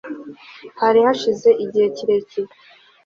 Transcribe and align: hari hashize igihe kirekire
hari 0.81 0.99
hashize 1.05 1.49
igihe 1.63 1.87
kirekire 1.95 2.51